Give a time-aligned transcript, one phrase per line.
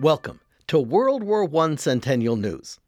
[0.00, 2.78] Welcome to World War I Centennial News.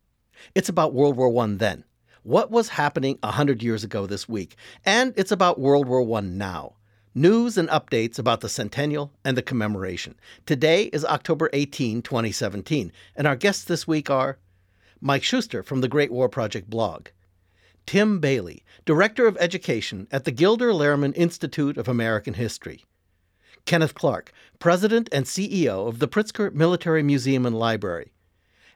[0.54, 1.82] It's about World War I then,
[2.22, 6.74] what was happening 100 years ago this week, and it's about World War I now.
[7.12, 10.14] News and updates about the centennial and the commemoration.
[10.46, 14.38] Today is October 18, 2017, and our guests this week are
[15.00, 17.08] Mike Schuster from the Great War Project blog,
[17.86, 22.84] Tim Bailey, Director of Education at the Gilder Lehrman Institute of American History,
[23.70, 28.10] Kenneth Clark, President and CEO of the Pritzker Military Museum and Library,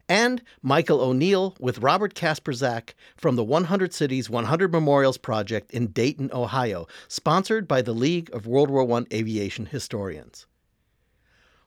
[0.08, 6.30] and Michael O'Neill with Robert Kasperzak from the 100 Cities 100 Memorials Project in Dayton,
[6.32, 10.46] Ohio, sponsored by the League of World War I Aviation Historians.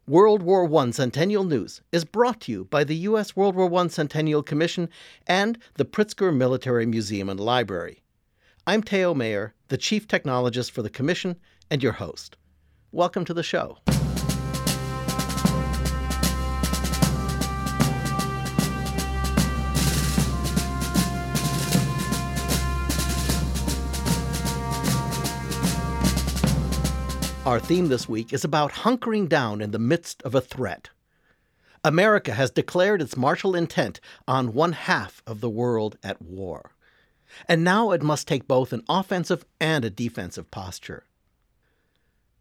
[0.08, 3.36] World War I Centennial News is brought to you by the U.S.
[3.36, 4.88] World War I Centennial Commission
[5.28, 8.04] and the Pritzker Military Museum and Library.
[8.66, 11.36] I'm Theo Mayer, the Chief Technologist for the Commission
[11.70, 12.38] and your host.
[12.98, 13.78] Welcome to the show.
[27.46, 30.90] Our theme this week is about hunkering down in the midst of a threat.
[31.84, 36.72] America has declared its martial intent on one half of the world at war.
[37.48, 41.04] And now it must take both an offensive and a defensive posture.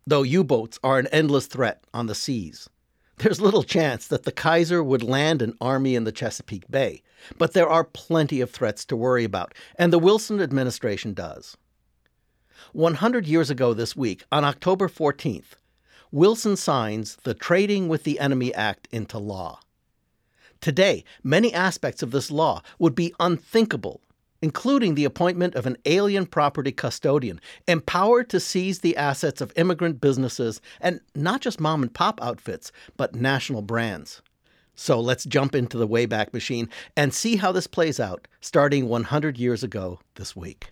[0.08, 2.70] Though U boats are an endless threat on the seas,
[3.18, 7.02] there's little chance that the Kaiser would land an army in the Chesapeake Bay.
[7.38, 11.56] But there are plenty of threats to worry about, and the Wilson administration does.
[12.72, 15.56] 100 years ago this week, on October 14th,
[16.12, 19.58] Wilson signs the Trading with the Enemy Act into law.
[20.60, 24.00] Today, many aspects of this law would be unthinkable,
[24.42, 30.00] including the appointment of an alien property custodian empowered to seize the assets of immigrant
[30.00, 34.22] businesses and not just mom and pop outfits, but national brands.
[34.74, 39.38] So let's jump into the Wayback Machine and see how this plays out starting 100
[39.38, 40.66] years ago this week.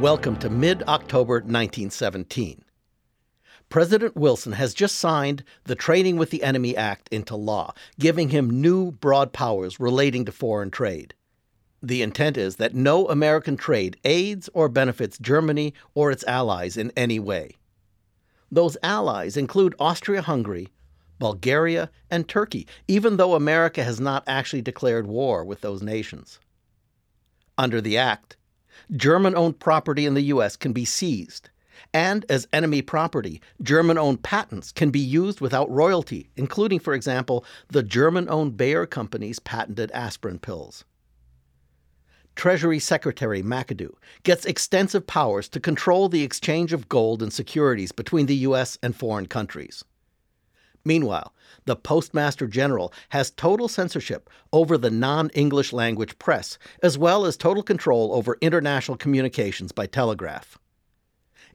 [0.00, 2.62] Welcome to mid October 1917.
[3.70, 8.60] President Wilson has just signed the Trading with the Enemy Act into law, giving him
[8.60, 11.14] new broad powers relating to foreign trade.
[11.82, 16.92] The intent is that no American trade aids or benefits Germany or its allies in
[16.94, 17.56] any way.
[18.52, 20.68] Those allies include Austria Hungary,
[21.18, 26.38] Bulgaria, and Turkey, even though America has not actually declared war with those nations.
[27.56, 28.36] Under the Act,
[28.94, 30.56] German owned property in the U.S.
[30.56, 31.50] can be seized.
[31.92, 37.44] And as enemy property, German owned patents can be used without royalty, including, for example,
[37.68, 40.84] the German owned Bayer Company's patented aspirin pills.
[42.34, 48.26] Treasury Secretary McAdoo gets extensive powers to control the exchange of gold and securities between
[48.26, 48.78] the U.S.
[48.82, 49.84] and foreign countries.
[50.86, 57.26] Meanwhile, the Postmaster General has total censorship over the non English language press, as well
[57.26, 60.60] as total control over international communications by telegraph.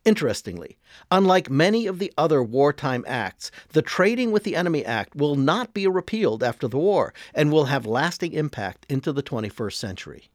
[0.04, 0.78] Interestingly,
[1.10, 5.74] unlike many of the other wartime acts, the Trading with the Enemy Act will not
[5.74, 10.30] be repealed after the war and will have lasting impact into the 21st century.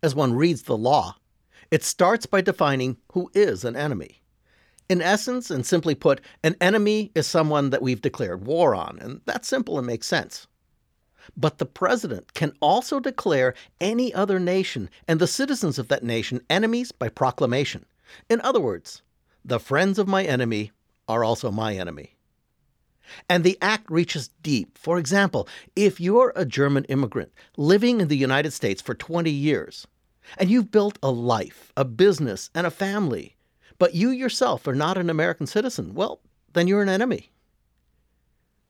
[0.00, 1.16] As one reads the law,
[1.72, 4.21] it starts by defining who is an enemy.
[4.92, 9.22] In essence, and simply put, an enemy is someone that we've declared war on, and
[9.24, 10.46] that's simple and makes sense.
[11.34, 16.42] But the president can also declare any other nation and the citizens of that nation
[16.50, 17.86] enemies by proclamation.
[18.28, 19.00] In other words,
[19.42, 20.72] the friends of my enemy
[21.08, 22.14] are also my enemy.
[23.30, 24.76] And the act reaches deep.
[24.76, 29.86] For example, if you're a German immigrant living in the United States for 20 years,
[30.36, 33.36] and you've built a life, a business, and a family,
[33.82, 36.20] but you yourself are not an American citizen, well,
[36.52, 37.32] then you're an enemy.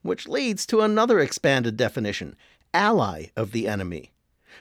[0.01, 2.35] Which leads to another expanded definition
[2.73, 4.11] ally of the enemy,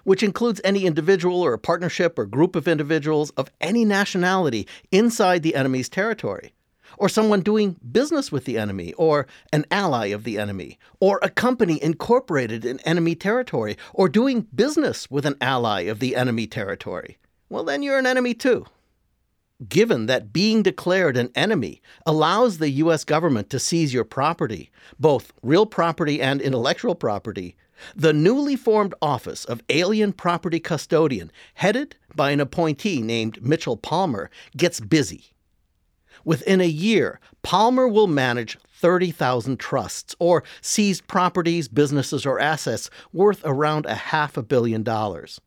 [0.04, 5.56] which includes any individual or partnership or group of individuals of any nationality inside the
[5.56, 6.54] enemy's territory,
[6.98, 11.30] or someone doing business with the enemy, or an ally of the enemy, or a
[11.30, 17.18] company incorporated in enemy territory, or doing business with an ally of the enemy territory.
[17.48, 18.66] Well, then you're an enemy too
[19.68, 23.04] given that being declared an enemy allows the U.S.
[23.04, 27.56] government to seize your property, both real property and intellectual property,
[27.96, 34.30] the newly formed office of Alien Property Custodian, headed by an appointee named Mitchell Palmer,
[34.56, 35.34] gets busy.
[36.24, 43.42] Within a year, Palmer will manage 30,000 trusts or seized properties, businesses, or assets worth
[43.44, 45.42] around a half a billion dollars.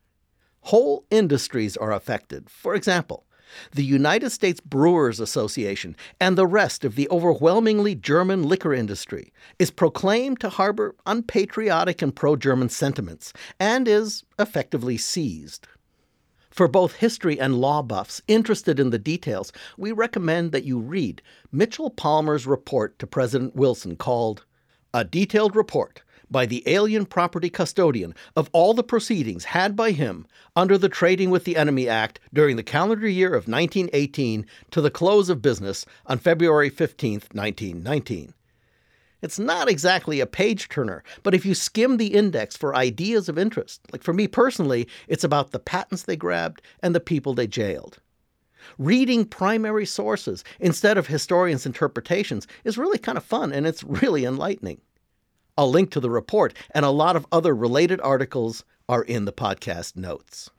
[0.62, 2.50] Whole industries are affected.
[2.50, 3.26] For example,
[3.72, 9.70] the United States Brewers Association and the rest of the overwhelmingly German liquor industry is
[9.70, 15.66] proclaimed to harbor unpatriotic and pro German sentiments and is effectively seized.
[16.54, 21.20] For both history and law buffs interested in the details, we recommend that you read
[21.50, 24.44] Mitchell Palmer's report to President Wilson called
[24.92, 26.00] A Detailed Report
[26.34, 30.26] by the Alien Property Custodian of all the proceedings had by him
[30.56, 34.90] under the Trading with the Enemy Act during the calendar year of 1918 to the
[34.90, 38.34] close of business on February 15, 1919.
[39.22, 43.38] It's not exactly a page turner, but if you skim the index for ideas of
[43.38, 47.46] interest, like for me personally, it's about the patents they grabbed and the people they
[47.46, 48.00] jailed.
[48.76, 54.24] Reading primary sources instead of historians' interpretations is really kind of fun and it's really
[54.24, 54.80] enlightening.
[55.56, 59.32] A link to the report and a lot of other related articles are in the
[59.32, 60.50] podcast notes.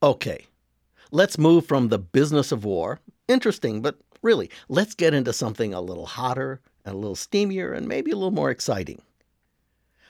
[0.00, 0.46] Okay,
[1.10, 5.80] let's move from the business of war, interesting but really, let's get into something a
[5.80, 9.02] little hotter and a little steamier and maybe a little more exciting.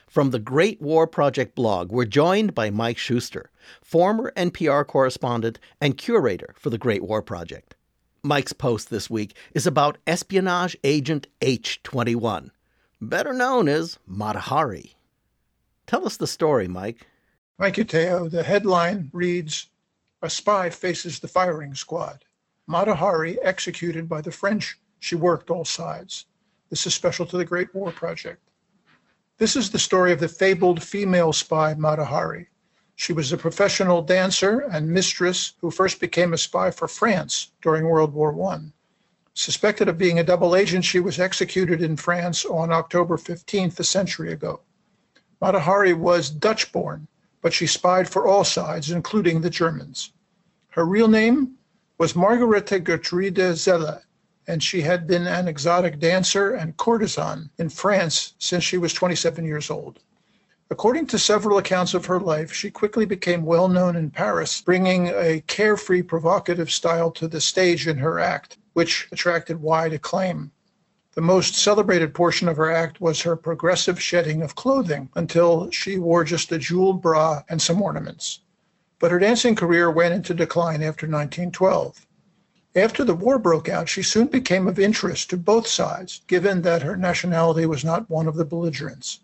[0.07, 3.49] From the Great War Project blog, we're joined by Mike Schuster,
[3.83, 7.75] former NPR correspondent and curator for the Great War Project.
[8.21, 12.51] Mike's post this week is about espionage agent H21,
[13.01, 14.95] better known as Mata Hari.
[15.87, 17.07] Tell us the story, Mike.
[17.59, 18.29] Thank you, Theo.
[18.29, 19.67] The headline reads
[20.21, 22.23] A spy faces the firing squad.
[22.67, 24.77] Mata Hari executed by the French.
[24.99, 26.25] She worked all sides.
[26.69, 28.41] This is special to the Great War Project.
[29.37, 32.49] This is the story of the fabled female spy Mata Hari.
[32.95, 37.85] She was a professional dancer and mistress who first became a spy for France during
[37.85, 38.71] World War I.
[39.39, 43.85] Suspected of being a double agent, she was executed in France on October 15th, a
[43.85, 44.59] century ago.
[45.39, 47.07] Mata Hari was Dutch born,
[47.41, 50.11] but she spied for all sides, including the Germans.
[50.71, 51.53] Her real name
[51.97, 54.01] was Margarete Gertrude Zelle,
[54.45, 59.45] and she had been an exotic dancer and courtesan in France since she was 27
[59.45, 59.99] years old.
[60.69, 65.07] According to several accounts of her life, she quickly became well known in Paris, bringing
[65.07, 70.51] a carefree, provocative style to the stage in her act, which attracted wide acclaim.
[71.13, 75.97] The most celebrated portion of her act was her progressive shedding of clothing until she
[75.97, 78.39] wore just a jeweled bra and some ornaments
[78.99, 82.05] but her dancing career went into decline after 1912.
[82.75, 86.83] After the war broke out, she soon became of interest to both sides, given that
[86.83, 89.21] her nationality was not one of the belligerents.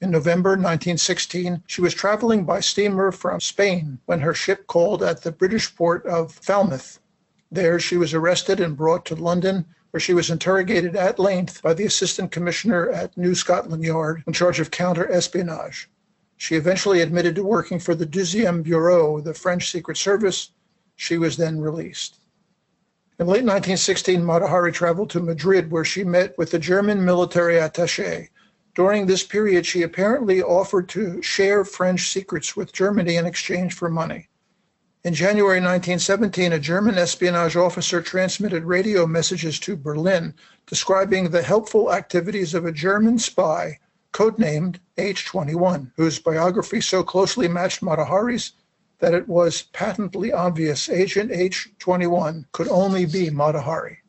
[0.00, 5.22] In November 1916, she was traveling by steamer from Spain when her ship called at
[5.22, 7.00] the British port of Falmouth.
[7.50, 11.72] There, she was arrested and brought to London, where she was interrogated at length by
[11.72, 15.88] the Assistant Commissioner at New Scotland Yard in charge of counter espionage.
[16.36, 20.50] She eventually admitted to working for the Deuxième Bureau, the French Secret Service.
[20.94, 22.20] She was then released.
[23.18, 27.54] In late 1916, Mata Hari traveled to Madrid, where she met with the German military
[27.54, 28.28] attaché.
[28.74, 33.88] During this period, she apparently offered to share French secrets with Germany in exchange for
[33.88, 34.27] money.
[35.08, 40.34] In January 1917, a German espionage officer transmitted radio messages to Berlin
[40.66, 43.78] describing the helpful activities of a German spy
[44.12, 48.52] codenamed H21, whose biography so closely matched Mata Hari's
[48.98, 54.00] that it was patently obvious Agent H21 could only be Mata Hari.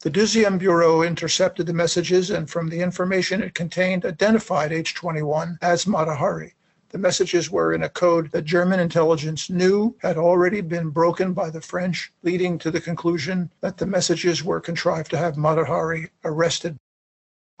[0.00, 5.86] The Deuxième Bureau intercepted the messages and from the information it contained identified H21 as
[5.86, 6.56] Mata Hari.
[6.90, 11.50] The messages were in a code that German intelligence knew had already been broken by
[11.50, 16.10] the French, leading to the conclusion that the messages were contrived to have Mata Hari
[16.24, 16.76] arrested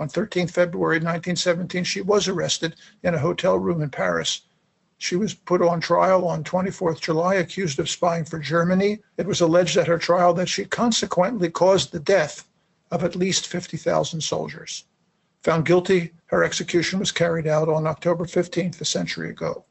[0.00, 4.40] on 13 February 1917, she was arrested in a hotel room in Paris.
[4.96, 9.00] She was put on trial on 24th July, accused of spying for Germany.
[9.18, 12.48] It was alleged at her trial that she consequently caused the death
[12.90, 14.86] of at least 50,000 soldiers.
[15.42, 19.64] Found guilty, her execution was carried out on October 15th, a century ago.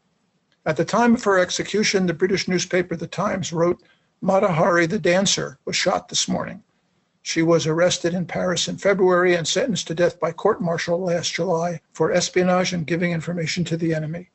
[0.65, 3.81] At the time of her execution, the British newspaper The Times wrote,
[4.21, 6.63] Mata Hari, the dancer, was shot this morning.
[7.21, 11.33] She was arrested in Paris in February and sentenced to death by court martial last
[11.33, 14.31] July for espionage and giving information to the enemy.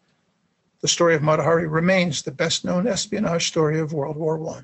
[0.80, 4.62] The story of Mata Hari remains the best known espionage story of World War I.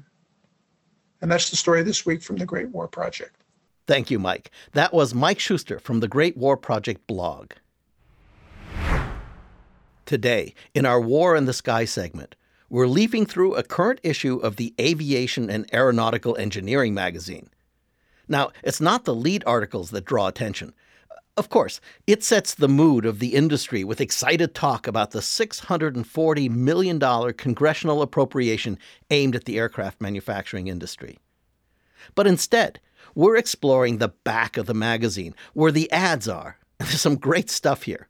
[1.21, 3.40] And that's the story this week from the Great War Project.
[3.91, 4.53] Thank you, Mike.
[4.75, 7.55] That was Mike Schuster from the Great War Project blog.
[10.07, 12.37] Today, in our War in the Sky segment,
[12.69, 17.51] we're leafing through a current issue of the Aviation and Aeronautical Engineering magazine.
[18.29, 20.73] Now, it's not the lead articles that draw attention.
[21.37, 26.49] Of course, it sets the mood of the industry with excited talk about the $640
[26.49, 28.79] million congressional appropriation
[29.11, 31.19] aimed at the aircraft manufacturing industry.
[32.15, 32.79] But instead,
[33.15, 36.59] we're exploring the back of the magazine, where the ads are.
[36.79, 38.09] There's some great stuff here.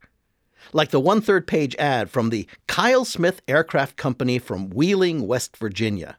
[0.73, 5.57] Like the one third page ad from the Kyle Smith Aircraft Company from Wheeling, West
[5.57, 6.19] Virginia.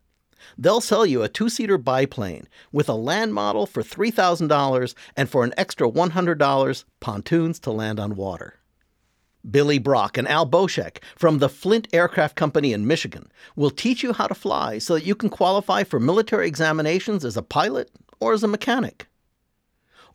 [0.58, 5.44] They'll sell you a two seater biplane with a land model for $3,000 and for
[5.44, 8.56] an extra $100, pontoons to land on water.
[9.50, 14.14] Billy Brock and Al Boschek from the Flint Aircraft Company in Michigan will teach you
[14.14, 17.90] how to fly so that you can qualify for military examinations as a pilot
[18.22, 19.08] or as a mechanic.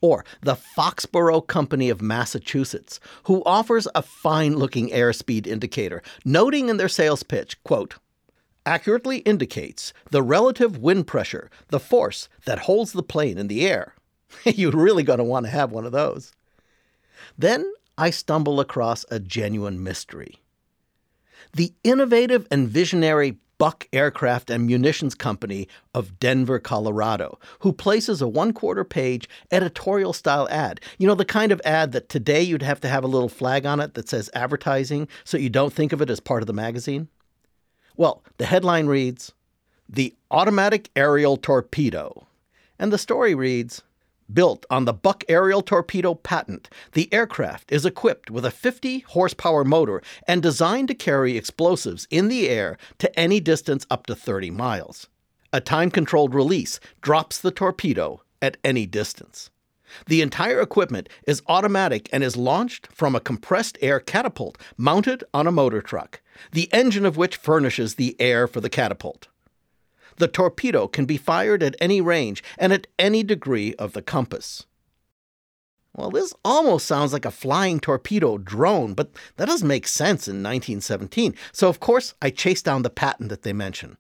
[0.01, 6.77] Or the Foxboro Company of Massachusetts, who offers a fine looking airspeed indicator, noting in
[6.77, 7.97] their sales pitch, quote,
[8.65, 13.95] accurately indicates the relative wind pressure, the force that holds the plane in the air.
[14.45, 16.33] You're really going to want to have one of those.
[17.39, 20.43] Then I stumble across a genuine mystery.
[21.55, 28.29] The innovative and visionary Buck Aircraft and Munitions Company of Denver, Colorado, who places a
[28.29, 30.81] one quarter page editorial style ad.
[30.99, 33.65] You know, the kind of ad that today you'd have to have a little flag
[33.65, 36.53] on it that says advertising so you don't think of it as part of the
[36.53, 37.09] magazine?
[37.97, 39.33] Well, the headline reads
[39.89, 42.27] The Automatic Aerial Torpedo.
[42.79, 43.83] And the story reads
[44.33, 49.65] Built on the Buck Aerial Torpedo patent, the aircraft is equipped with a 50 horsepower
[49.65, 54.51] motor and designed to carry explosives in the air to any distance up to 30
[54.51, 55.09] miles.
[55.53, 59.51] A time controlled release drops the torpedo at any distance.
[60.07, 65.47] The entire equipment is automatic and is launched from a compressed air catapult mounted on
[65.47, 69.29] a motor truck, the engine of which furnishes the air for the catapult.
[70.17, 74.67] The torpedo can be fired at any range and at any degree of the compass.
[75.95, 80.43] Well, this almost sounds like a flying torpedo drone, but that doesn't make sense in
[80.43, 81.35] 1917.
[81.53, 83.97] So, of course, I chased down the patent that they mention.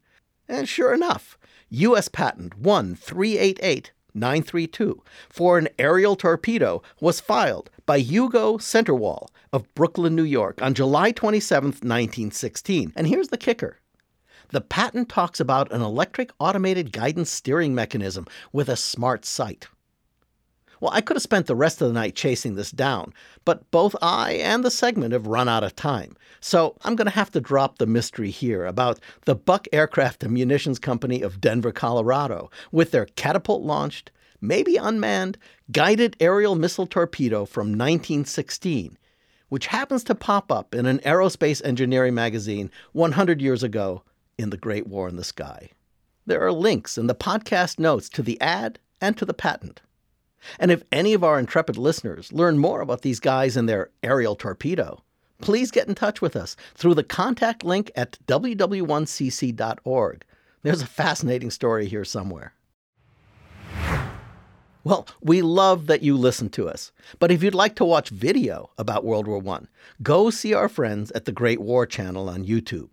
[0.46, 1.38] And sure enough,
[1.70, 2.08] U.S.
[2.08, 10.23] Patent 1388 932 for an aerial torpedo was filed by Hugo Centerwall of Brooklyn, New
[10.25, 12.92] York on July 27, 1916.
[12.96, 13.78] And here's the kicker.
[14.50, 19.66] The patent talks about an electric automated guidance steering mechanism with a smart sight.
[20.80, 23.96] Well, I could have spent the rest of the night chasing this down, but both
[24.02, 26.16] I and the segment have run out of time.
[26.40, 30.34] So I'm going to have to drop the mystery here about the Buck Aircraft and
[30.34, 34.10] Munitions Company of Denver, Colorado, with their catapult launched,
[34.40, 35.38] maybe unmanned,
[35.72, 38.98] guided aerial missile torpedo from 1916,
[39.48, 44.02] which happens to pop up in an aerospace engineering magazine 100 years ago
[44.38, 45.70] in The Great War in the Sky.
[46.26, 49.80] There are links in the podcast notes to the ad and to the patent.
[50.58, 54.36] And if any of our intrepid listeners learn more about these guys and their aerial
[54.36, 55.02] torpedo,
[55.40, 60.24] please get in touch with us through the contact link at ww1cc.org.
[60.62, 62.52] There's a fascinating story here somewhere.
[64.84, 66.92] Well, we love that you listen to us.
[67.18, 69.66] But if you'd like to watch video about World War I,
[70.00, 72.90] go see our friends at the Great War Channel on YouTube.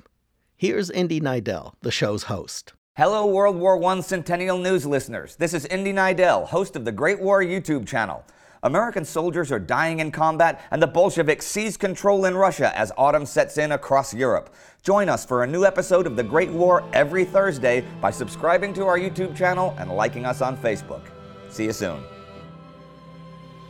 [0.63, 2.71] Here's Indy Neidell, the show's host.
[2.95, 5.35] Hello, World War I Centennial News listeners.
[5.35, 8.23] This is Indy Neidell, host of the Great War YouTube channel.
[8.63, 13.25] American soldiers are dying in combat, and the Bolsheviks seize control in Russia as autumn
[13.25, 14.55] sets in across Europe.
[14.83, 18.85] Join us for a new episode of The Great War every Thursday by subscribing to
[18.85, 21.01] our YouTube channel and liking us on Facebook.
[21.49, 22.01] See you soon.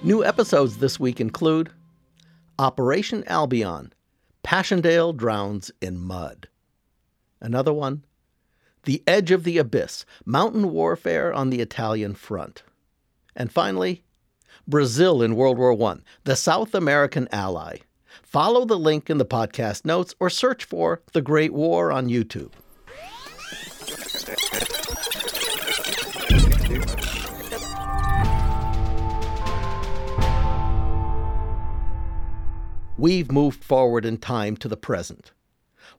[0.03, 1.71] New episodes this week include
[2.59, 3.91] Operation Albion
[4.43, 6.49] Passchendaele Drowns in Mud.
[7.43, 8.03] Another one
[8.85, 12.63] the Edge of the Abyss Mountain Warfare on the Italian Front.
[13.35, 14.03] And finally,
[14.67, 17.77] Brazil in World War I, the South American ally.
[18.21, 22.51] Follow the link in the podcast notes or search for The Great War on YouTube.
[32.97, 35.31] We've moved forward in time to the present.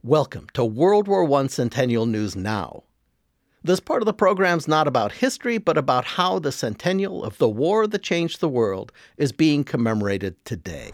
[0.07, 2.83] Welcome to World War I Centennial News Now.
[3.63, 7.39] This part of the program is not about history, but about how the centennial of
[7.39, 10.91] the war that changed the world is being commemorated today.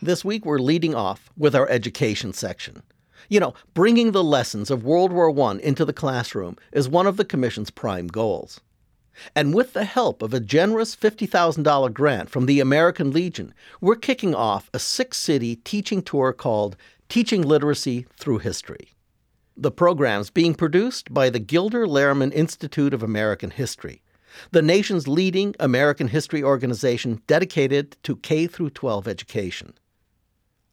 [0.00, 2.84] This week, we're leading off with our education section.
[3.28, 7.16] You know, bringing the lessons of World War I into the classroom is one of
[7.16, 8.60] the Commission's prime goals.
[9.34, 14.34] And with the help of a generous $50,000 grant from the American Legion, we're kicking
[14.34, 16.76] off a six city teaching tour called
[17.08, 18.94] Teaching Literacy Through History.
[19.56, 24.02] The program's being produced by the Gilder Lehrman Institute of American History,
[24.50, 29.74] the nation's leading American history organization dedicated to K 12 education.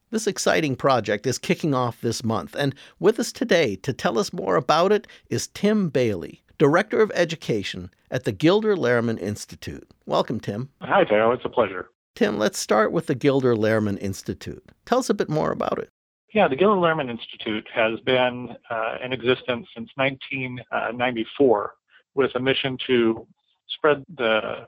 [0.09, 4.31] This exciting project is kicking off this month, and with us today to tell us
[4.31, 9.89] more about it is Tim Bailey, Director of Education at the Gilder Lehrman Institute.
[10.05, 10.69] Welcome, Tim.
[10.81, 11.31] Hi, Theo.
[11.31, 11.89] It's a pleasure.
[12.15, 14.63] Tim, let's start with the Gilder Lehrman Institute.
[14.85, 15.89] Tell us a bit more about it.
[16.33, 21.73] Yeah, the Gilder Lehrman Institute has been uh, in existence since 1994
[22.15, 23.27] with a mission to
[23.67, 24.67] spread the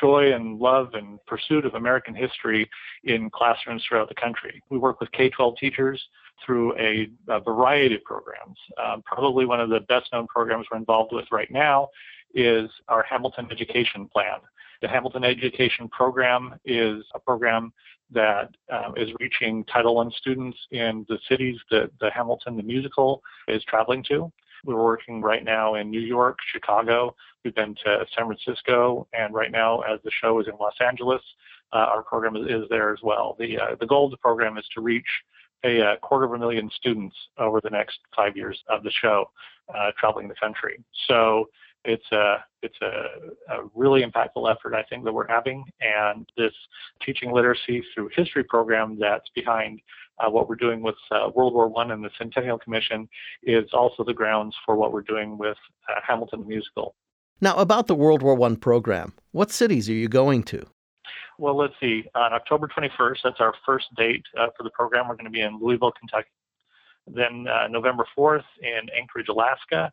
[0.00, 2.68] joy and love and pursuit of American history
[3.04, 4.62] in classrooms throughout the country.
[4.70, 6.04] We work with K 12 teachers
[6.44, 8.58] through a, a variety of programs.
[8.82, 11.88] Um, probably one of the best known programs we're involved with right now
[12.34, 14.38] is our Hamilton Education Plan.
[14.82, 17.72] The Hamilton Education Program is a program
[18.10, 23.22] that um, is reaching Title I students in the cities that the Hamilton the musical
[23.48, 24.30] is traveling to.
[24.64, 27.14] We're working right now in New York, Chicago.
[27.44, 31.20] We've been to San Francisco, and right now, as the show is in Los Angeles,
[31.72, 33.36] uh, our program is, is, there as well.
[33.38, 35.08] The uh, the goal of the program is to reach
[35.64, 39.30] a, quarter of a million students over the next five years of the show,
[39.74, 40.82] uh, traveling the country.
[41.08, 41.48] So
[41.84, 46.52] it's a it's a, a, really impactful effort I think that we're having, and this
[47.04, 49.80] teaching literacy through history program that's behind
[50.18, 53.08] uh, what we're doing with uh, World War One and the Centennial Commission
[53.42, 56.94] is also the grounds for what we're doing with uh, Hamilton the Musical.
[57.40, 60.64] Now, about the World War One program, what cities are you going to?
[61.38, 62.04] Well, let's see.
[62.14, 65.08] On October 21st, that's our first date uh, for the program.
[65.08, 66.28] We're going to be in Louisville, Kentucky.
[67.06, 69.92] Then uh, November 4th in Anchorage, Alaska.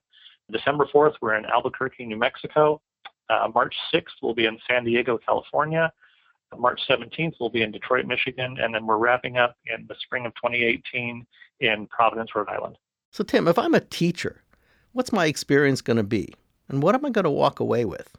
[0.51, 2.81] December 4th, we're in Albuquerque, New Mexico.
[3.29, 5.91] Uh, March 6th, we'll be in San Diego, California.
[6.57, 10.25] March 17th, we'll be in Detroit, Michigan, and then we're wrapping up in the spring
[10.25, 11.25] of 2018
[11.62, 12.77] in Providence, Rhode Island.
[13.12, 14.43] So, Tim, if I'm a teacher,
[14.91, 16.33] what's my experience going to be?
[16.67, 18.17] And what am I going to walk away with?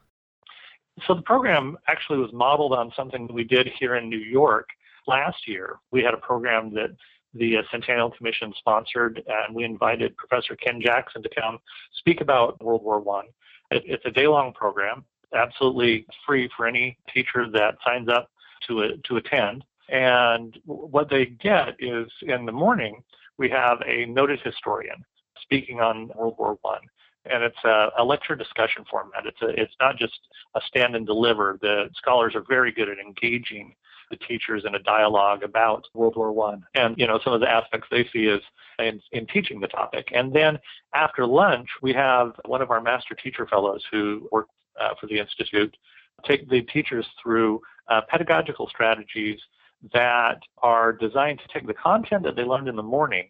[1.06, 4.68] So, the program actually was modeled on something that we did here in New York
[5.06, 5.78] last year.
[5.90, 6.90] We had a program that
[7.34, 11.58] the uh, Centennial Commission sponsored, and we invited Professor Ken Jackson to come
[11.98, 13.26] speak about World War One.
[13.70, 18.30] It's a day-long program absolutely free for any teacher that signs up
[18.66, 19.64] to a, to attend.
[19.88, 23.02] And what they get is in the morning
[23.38, 25.04] we have a noted historian
[25.40, 26.80] speaking on World War One,
[27.30, 29.26] and it's a, a, lecture discussion format.
[29.26, 30.18] It's a, it's not just
[30.54, 31.58] a stand and deliver.
[31.60, 33.74] The scholars are very good at engaging
[34.10, 37.48] the teachers in a dialogue about World War One, and you know some of the
[37.48, 38.42] aspects they see is
[38.78, 40.08] in, in teaching the topic.
[40.14, 40.58] And then
[40.94, 44.48] after lunch, we have one of our master teacher fellows who work
[44.80, 45.74] uh, for the Institute,
[46.24, 49.38] take the teachers through uh, pedagogical strategies
[49.92, 53.28] that are designed to take the content that they learned in the morning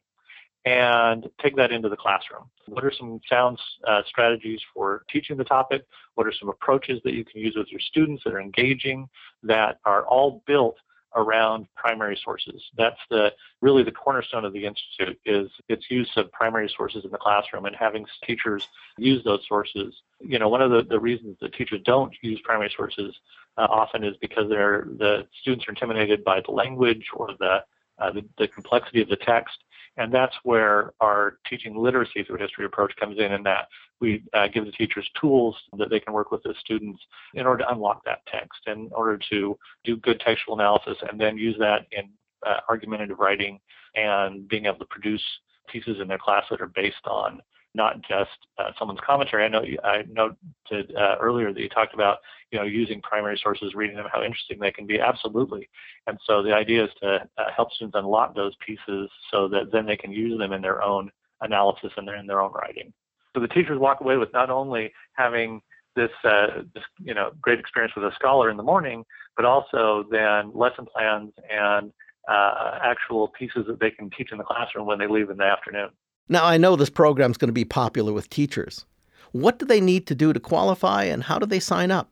[0.64, 2.44] and take that into the classroom.
[2.66, 5.84] What are some sound uh, strategies for teaching the topic?
[6.14, 9.08] What are some approaches that you can use with your students that are engaging,
[9.42, 10.76] that are all built
[11.14, 12.62] around primary sources.
[12.76, 17.10] That's the really the cornerstone of the institute is its use of primary sources in
[17.10, 19.94] the classroom and having teachers use those sources.
[20.20, 23.14] You know, one of the, the reasons that teachers don't use primary sources
[23.58, 27.62] uh, often is because they're the students are intimidated by the language or the,
[28.10, 29.56] the the complexity of the text
[29.96, 33.68] and that's where our teaching literacy through history approach comes in, in that
[34.00, 37.00] we uh, give the teachers tools that they can work with the students
[37.34, 41.36] in order to unlock that text, in order to do good textual analysis, and then
[41.36, 42.08] use that in
[42.46, 43.60] uh, argumentative writing
[43.94, 45.22] and being able to produce
[45.68, 47.40] pieces in their class that are based on
[47.74, 49.44] not just uh, someone's commentary.
[49.44, 52.18] I know I noted uh, earlier that you talked about
[52.50, 55.00] you know using primary sources, reading them, how interesting they can be.
[55.00, 55.68] Absolutely.
[56.06, 59.86] And so the idea is to uh, help students unlock those pieces so that then
[59.86, 62.92] they can use them in their own analysis and in their own writing.
[63.34, 65.62] So the teachers walk away with not only having
[65.96, 69.04] this, uh, this you know great experience with a scholar in the morning,
[69.36, 71.92] but also then lesson plans and
[72.28, 75.44] uh, actual pieces that they can teach in the classroom when they leave in the
[75.44, 75.88] afternoon.
[76.32, 78.86] Now, I know this program is going to be popular with teachers.
[79.32, 82.10] What do they need to do to qualify and how do they sign up?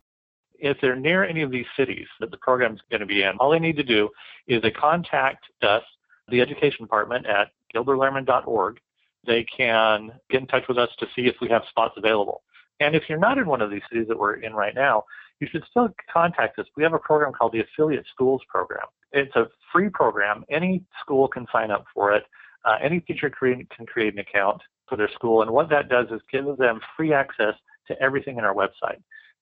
[0.58, 3.38] If they're near any of these cities that the program is going to be in,
[3.38, 4.10] all they need to do
[4.46, 5.82] is they contact us,
[6.28, 8.78] the education department at gilderlehrman.org.
[9.26, 12.42] They can get in touch with us to see if we have spots available.
[12.78, 15.04] And if you're not in one of these cities that we're in right now,
[15.40, 16.66] you should still contact us.
[16.76, 18.84] We have a program called the Affiliate Schools Program.
[19.12, 20.44] It's a free program.
[20.50, 22.24] Any school can sign up for it.
[22.64, 26.06] Uh, any teacher create, can create an account for their school, and what that does
[26.10, 27.54] is gives them free access
[27.88, 29.00] to everything in our website.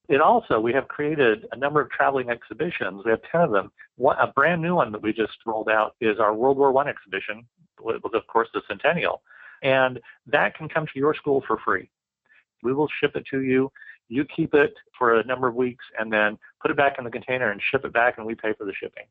[0.09, 3.03] It also, we have created a number of traveling exhibitions.
[3.05, 3.71] We have 10 of them.
[3.97, 6.89] One, a brand new one that we just rolled out is our World War I
[6.89, 7.47] exhibition
[7.79, 9.23] was, of course, the Centennial.
[9.63, 11.91] And that can come to your school for free.
[12.63, 13.71] We will ship it to you.
[14.09, 17.11] You keep it for a number of weeks and then put it back in the
[17.11, 19.05] container and ship it back, and we pay for the shipping.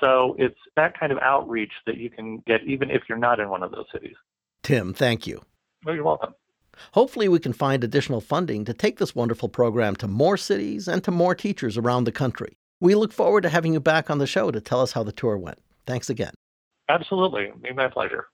[0.00, 3.48] So it's that kind of outreach that you can get even if you're not in
[3.48, 4.16] one of those cities.
[4.62, 5.42] Tim, thank you.
[5.84, 6.34] Well, you're welcome.
[6.92, 11.04] Hopefully, we can find additional funding to take this wonderful program to more cities and
[11.04, 12.56] to more teachers around the country.
[12.80, 15.12] We look forward to having you back on the show to tell us how the
[15.12, 15.58] tour went.
[15.86, 16.32] Thanks again.
[16.88, 17.52] Absolutely.
[17.62, 18.28] Be my pleasure.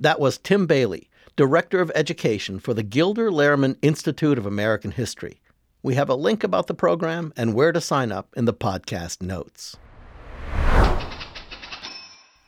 [0.00, 5.40] That was Tim Bailey, Director of Education for the Gilder Lehrman Institute of American History.
[5.82, 9.22] We have a link about the program and where to sign up in the podcast
[9.22, 9.76] notes.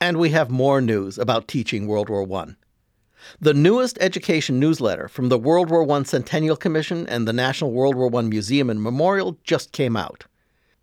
[0.01, 2.55] And we have more news about teaching World War I.
[3.41, 7.97] The newest education newsletter from the World War I Centennial Commission and the National World
[7.97, 10.27] War I Museum and Memorial just came out.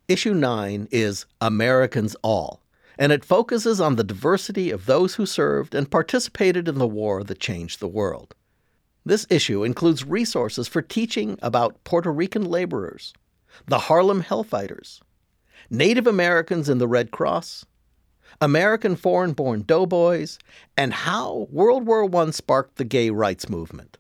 [0.10, 2.62] Issue 9 is Americans All,
[3.00, 7.24] and it focuses on the diversity of those who served and participated in the war
[7.24, 8.36] that changed the world.
[9.06, 13.14] This issue includes resources for teaching about Puerto Rican laborers,
[13.66, 15.00] the Harlem Hellfighters,
[15.70, 17.66] Native Americans in the Red Cross,
[18.42, 20.40] American foreign born doughboys,
[20.78, 23.98] and how World War I sparked the gay rights movement.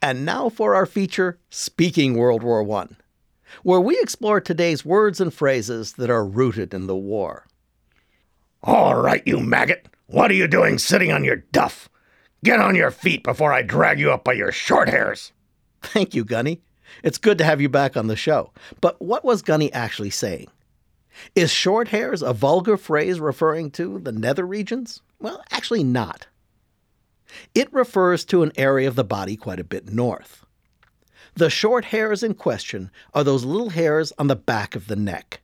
[0.00, 2.86] And now for our feature, Speaking World War I
[3.62, 7.46] where we explore today's words and phrases that are rooted in the war.
[8.62, 9.88] All right, you maggot.
[10.06, 11.88] What are you doing sitting on your duff?
[12.44, 15.32] Get on your feet before I drag you up by your short hairs.
[15.82, 16.62] Thank you, Gunny.
[17.02, 18.52] It's good to have you back on the show.
[18.80, 20.48] But what was Gunny actually saying?
[21.34, 25.02] Is short hairs a vulgar phrase referring to the nether regions?
[25.20, 26.26] Well, actually, not.
[27.54, 30.44] It refers to an area of the body quite a bit north.
[31.38, 35.40] The short hairs in question are those little hairs on the back of the neck,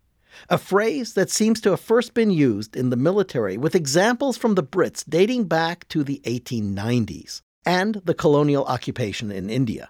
[0.51, 4.57] a phrase that seems to have first been used in the military with examples from
[4.57, 9.89] the Brits dating back to the 1890s and the colonial occupation in India.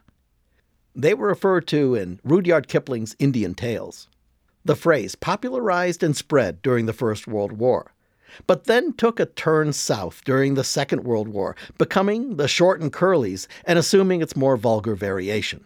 [0.94, 4.06] They were referred to in Rudyard Kipling's Indian Tales.
[4.62, 7.94] The phrase popularized and spread during the First World War,
[8.46, 12.92] but then took a turn south during the Second World War, becoming the short and
[12.92, 15.64] curlies and assuming its more vulgar variation.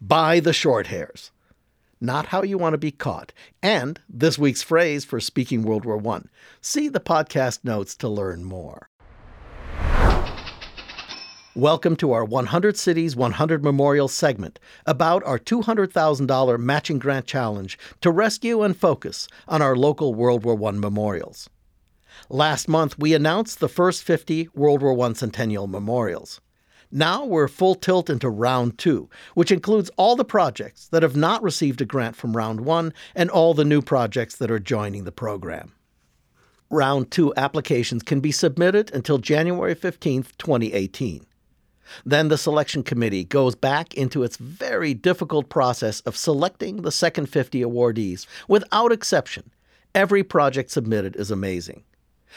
[0.00, 1.32] Buy the short hairs.
[2.00, 3.32] Not how you want to be caught.
[3.60, 6.20] And this week's phrase for speaking World War I.
[6.60, 8.88] See the podcast notes to learn more.
[11.56, 18.12] Welcome to our 100 Cities 100 Memorials segment about our $200,000 matching grant challenge to
[18.12, 21.50] rescue and focus on our local World War I memorials.
[22.30, 26.40] Last month, we announced the first 50 World War I centennial memorials.
[26.90, 31.42] Now we're full tilt into round two, which includes all the projects that have not
[31.42, 35.12] received a grant from round one and all the new projects that are joining the
[35.12, 35.72] program.
[36.70, 41.26] Round two applications can be submitted until January 15, 2018.
[42.04, 47.26] Then the selection committee goes back into its very difficult process of selecting the second
[47.26, 48.26] 50 awardees.
[48.46, 49.50] Without exception,
[49.94, 51.84] every project submitted is amazing.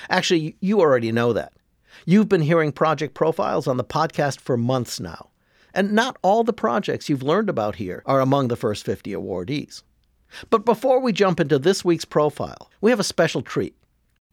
[0.10, 1.54] Actually, you already know that.
[2.06, 5.30] You've been hearing project profiles on the podcast for months now,
[5.74, 9.84] and not all the projects you've learned about here are among the first 50 awardees.
[10.50, 13.76] But before we jump into this week's profile, we have a special treat.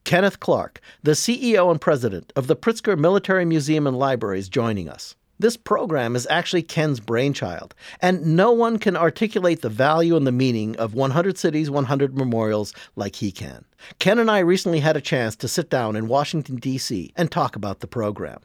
[0.04, 4.88] Kenneth Clark, the CEO and president of the Pritzker Military Museum and Library, is joining
[4.88, 5.16] us.
[5.40, 7.72] This program is actually Ken's brainchild,
[8.02, 12.74] and no one can articulate the value and the meaning of 100 Cities, 100 Memorials
[12.96, 13.64] like he can.
[14.00, 17.12] Ken and I recently had a chance to sit down in Washington, D.C.
[17.16, 18.40] and talk about the program.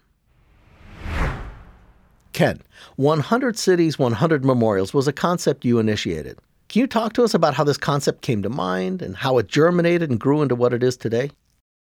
[2.31, 2.61] Ken,
[2.97, 6.37] 100 Cities, 100 Memorials was a concept you initiated.
[6.69, 9.47] Can you talk to us about how this concept came to mind and how it
[9.47, 11.31] germinated and grew into what it is today?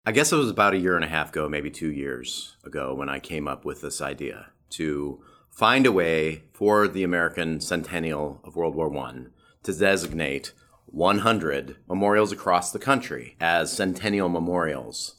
[0.05, 2.93] I guess it was about a year and a half ago, maybe two years ago,
[2.93, 8.41] when I came up with this idea to find a way for the American centennial
[8.43, 9.25] of World War I
[9.63, 10.51] to designate
[10.87, 15.15] 100 memorials across the country as centennial memorials.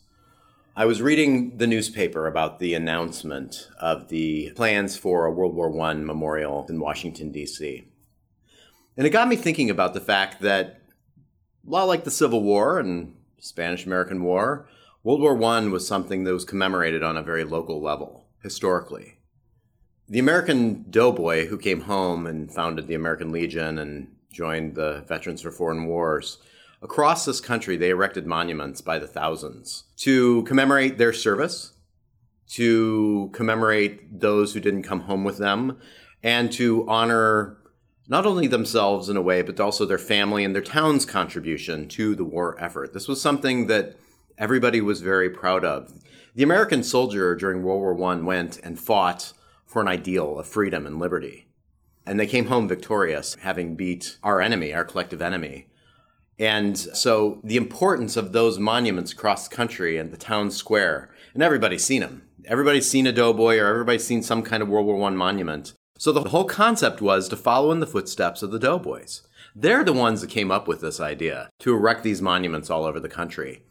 [0.76, 5.80] I was reading the newspaper about the announcement of the plans for a World War
[5.80, 7.84] I memorial in Washington, D.C.
[8.96, 10.80] And it got me thinking about the fact that,
[11.66, 14.68] a lot like the Civil War and Spanish American War,
[15.04, 19.18] World War I was something that was commemorated on a very local level, historically
[20.08, 25.42] the American doughboy who came home and founded the American Legion and joined the Veterans
[25.42, 26.38] for Foreign Wars
[26.84, 31.72] across this country, they erected monuments by the thousands to commemorate their service,
[32.50, 35.78] to commemorate those who didn't come home with them,
[36.22, 37.56] and to honor
[38.06, 42.14] not only themselves in a way, but also their family and their town's contribution to
[42.14, 42.92] the war effort.
[42.92, 43.96] This was something that
[44.36, 45.90] everybody was very proud of.
[46.34, 49.32] The American soldier during World War I went and fought
[49.74, 51.48] for an ideal of freedom and liberty.
[52.06, 55.66] And they came home victorious, having beat our enemy, our collective enemy.
[56.38, 61.42] And so the importance of those monuments across the country and the town square, and
[61.42, 62.22] everybody's seen them.
[62.44, 65.74] Everybody's seen a doughboy or everybody's seen some kind of World War I monument.
[65.98, 69.22] So the whole concept was to follow in the footsteps of the doughboys.
[69.56, 73.00] They're the ones that came up with this idea to erect these monuments all over
[73.00, 73.62] the country.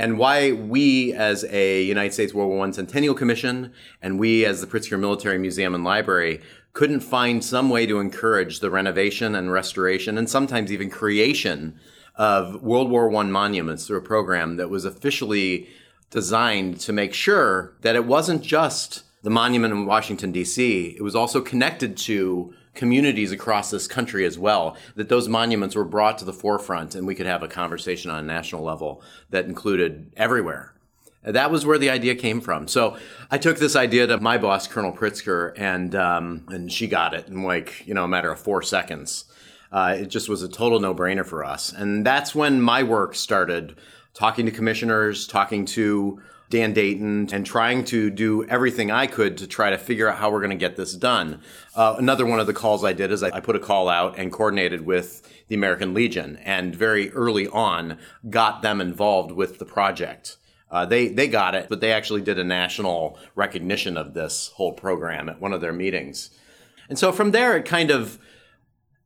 [0.00, 4.62] And why we, as a United States World War I Centennial Commission, and we, as
[4.62, 6.40] the Pritzker Military Museum and Library,
[6.72, 11.78] couldn't find some way to encourage the renovation and restoration and sometimes even creation
[12.14, 15.68] of World War I monuments through a program that was officially
[16.08, 21.14] designed to make sure that it wasn't just the monument in Washington, D.C., it was
[21.14, 26.24] also connected to communities across this country as well, that those monuments were brought to
[26.24, 30.72] the forefront and we could have a conversation on a national level that included everywhere.
[31.22, 32.68] That was where the idea came from.
[32.68, 32.96] So
[33.30, 37.28] I took this idea to my boss, Colonel Pritzker, and um, and she got it
[37.28, 39.26] in like you know a matter of four seconds.
[39.70, 43.14] Uh, it just was a total no brainer for us, and that's when my work
[43.14, 43.76] started.
[44.14, 49.46] Talking to commissioners, talking to Dan Dayton and trying to do everything I could to
[49.46, 51.40] try to figure out how we're going to get this done.
[51.74, 54.18] Uh, another one of the calls I did is I, I put a call out
[54.18, 59.64] and coordinated with the American Legion and very early on got them involved with the
[59.64, 60.36] project.
[60.70, 64.72] Uh, they they got it, but they actually did a national recognition of this whole
[64.72, 66.30] program at one of their meetings,
[66.88, 68.20] and so from there it kind of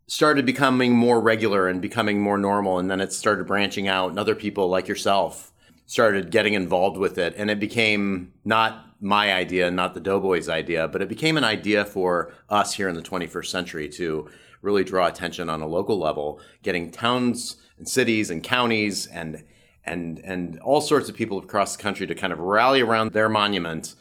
[0.07, 4.18] started becoming more regular and becoming more normal, and then it started branching out, and
[4.18, 5.53] other people like yourself
[5.94, 7.33] started getting involved with it.
[7.37, 11.85] And it became not my idea, not the Doughboys' idea, but it became an idea
[11.85, 14.28] for us here in the 21st century to
[14.61, 19.44] really draw attention on a local level, getting towns and cities and counties and
[19.87, 23.28] and and all sorts of people across the country to kind of rally around their
[23.28, 23.94] monument,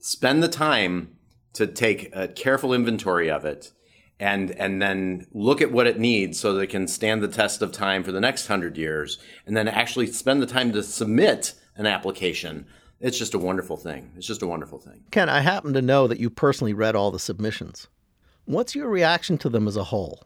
[0.00, 1.16] spend the time
[1.52, 3.70] to take a careful inventory of it,
[4.18, 7.62] and and then look at what it needs so that it can stand the test
[7.62, 11.54] of time for the next hundred years, and then actually spend the time to submit
[11.76, 12.66] an application.
[12.98, 14.12] It's just a wonderful thing.
[14.16, 15.04] It's just a wonderful thing.
[15.10, 17.88] Ken, I happen to know that you personally read all the submissions.
[18.46, 20.22] What's your reaction to them as a whole?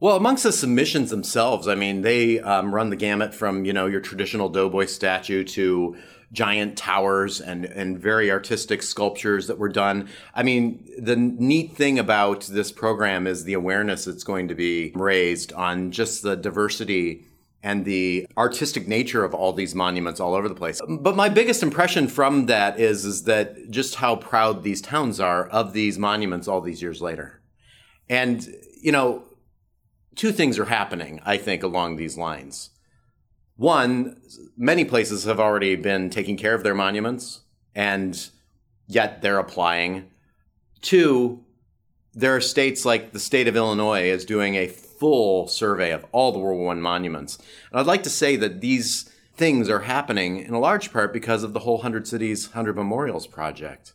[0.00, 3.86] Well, amongst the submissions themselves, I mean, they um, run the gamut from you know
[3.86, 5.96] your traditional doughboy statue to
[6.32, 10.08] giant towers and, and very artistic sculptures that were done.
[10.34, 14.92] I mean, the neat thing about this program is the awareness that's going to be
[14.94, 17.26] raised on just the diversity
[17.62, 20.80] and the artistic nature of all these monuments all over the place.
[20.88, 25.46] But my biggest impression from that is, is that just how proud these towns are
[25.48, 27.40] of these monuments all these years later.
[28.08, 28.46] And,
[28.80, 29.24] you know,
[30.20, 32.68] two things are happening, I think, along these lines.
[33.56, 34.20] One,
[34.54, 37.40] many places have already been taking care of their monuments,
[37.74, 38.28] and
[38.86, 40.10] yet they're applying.
[40.82, 41.42] Two,
[42.12, 46.32] there are states like the state of Illinois is doing a full survey of all
[46.32, 47.38] the World War I monuments.
[47.70, 51.42] And I'd like to say that these things are happening in a large part because
[51.42, 53.94] of the whole 100 Cities, 100 Memorials project.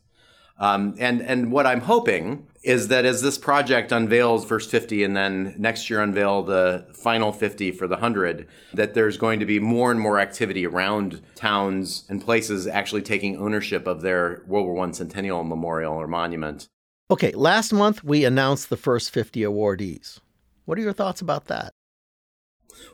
[0.57, 5.15] Um, and and what I'm hoping is that as this project unveils first 50 and
[5.15, 9.59] then next year unveil the final 50 for the 100, that there's going to be
[9.59, 14.87] more and more activity around towns and places actually taking ownership of their World War
[14.87, 16.67] I centennial memorial or monument.
[17.11, 20.19] Okay, last month we announced the first 50 awardees.
[20.63, 21.71] What are your thoughts about that?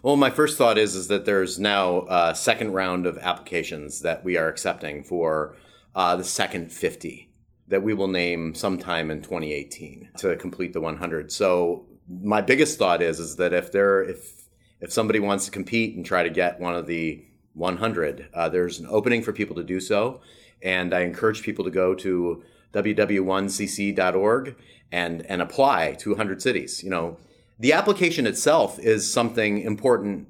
[0.04, 4.24] Well, my first thought is is that there's now a second round of applications that
[4.24, 5.56] we are accepting for
[5.95, 7.31] uh, the second 50
[7.72, 11.32] that we will name sometime in 2018 to complete the 100.
[11.32, 11.86] So
[12.22, 14.44] my biggest thought is is that if there if
[14.82, 18.80] if somebody wants to compete and try to get one of the 100, uh, there's
[18.80, 20.20] an opening for people to do so,
[20.62, 24.56] and I encourage people to go to ww1cc.org
[24.92, 26.84] and and apply to 100 cities.
[26.84, 27.18] You know,
[27.58, 30.28] the application itself is something important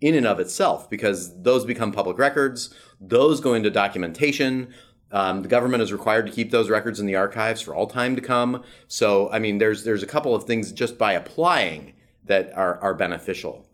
[0.00, 2.72] in and of itself because those become public records.
[3.00, 4.72] Those go into documentation.
[5.12, 8.16] Um, the government is required to keep those records in the archives for all time
[8.16, 8.62] to come.
[8.88, 12.94] So, I mean, there's there's a couple of things just by applying that are are
[12.94, 13.66] beneficial.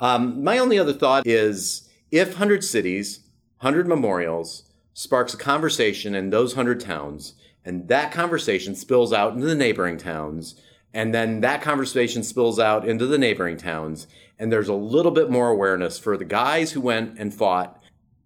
[0.00, 3.20] Um, my only other thought is if 100 cities,
[3.60, 4.64] 100 memorials
[4.94, 9.96] sparks a conversation in those 100 towns, and that conversation spills out into the neighboring
[9.96, 10.56] towns,
[10.94, 14.06] And then that conversation spills out into the neighboring towns,
[14.38, 17.81] and there's a little bit more awareness for the guys who went and fought.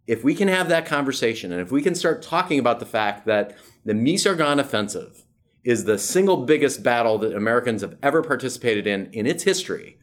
[0.06, 3.26] If we can have that conversation, and if we can start talking about the fact
[3.26, 5.24] that the Meuse-Argonne offensive
[5.64, 9.98] is the single biggest battle that Americans have ever participated in in its history,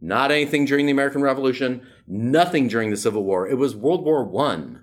[0.00, 3.46] not anything during the American Revolution, nothing during the Civil War.
[3.48, 4.82] It was World War One.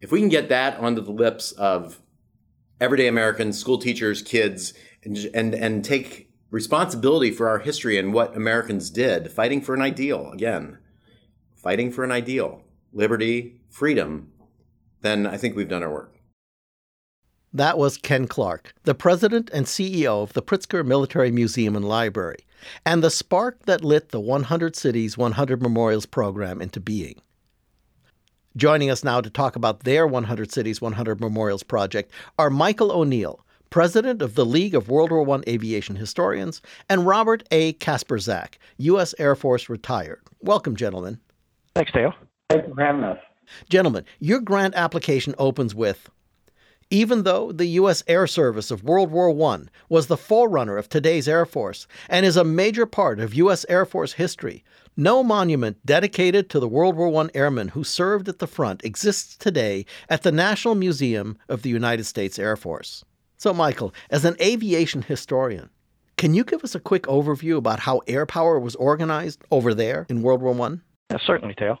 [0.00, 2.00] If we can get that onto the lips of
[2.80, 8.36] everyday Americans, school teachers, kids, and, and, and take responsibility for our history and what
[8.36, 10.78] Americans did, fighting for an ideal, again,
[11.56, 14.30] fighting for an ideal, liberty, freedom,
[15.00, 16.14] then I think we've done our work.
[17.52, 22.46] That was Ken Clark, the president and CEO of the Pritzker Military Museum and Library,
[22.86, 27.20] and the spark that lit the 100 Cities, 100 Memorials program into being.
[28.56, 33.44] Joining us now to talk about their 100 Cities, 100 Memorials project are Michael O'Neill,
[33.70, 37.72] president of the League of World War I Aviation Historians, and Robert A.
[37.74, 39.16] Kasperzak, U.S.
[39.18, 40.20] Air Force retired.
[40.40, 41.18] Welcome, gentlemen.
[41.74, 42.14] Thanks, Dale.
[42.50, 43.18] Thanks for having us.
[43.68, 46.10] Gentlemen, your grant application opens with
[46.90, 48.04] even though the U.S.
[48.06, 52.36] Air Service of World War I was the forerunner of today's Air Force and is
[52.36, 53.64] a major part of U.S.
[53.68, 54.62] Air Force history,
[54.96, 59.36] no monument dedicated to the World War I airmen who served at the front exists
[59.36, 63.04] today at the National Museum of the United States Air Force.
[63.38, 65.70] So, Michael, as an aviation historian,
[66.16, 70.06] can you give us a quick overview about how air power was organized over there
[70.08, 70.76] in World War I?
[71.10, 71.80] Yeah, certainly, Dale.